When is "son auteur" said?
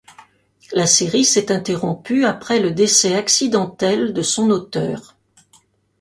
4.23-5.15